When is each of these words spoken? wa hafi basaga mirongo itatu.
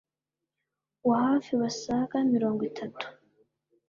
wa 1.07 1.17
hafi 1.27 1.51
basaga 1.61 2.17
mirongo 2.31 2.61
itatu. 2.71 3.05